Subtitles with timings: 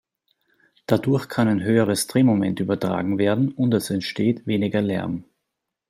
[0.87, 5.25] Dadurch kann ein höheres Drehmoment übertragen werden und es entsteht weniger Lärm.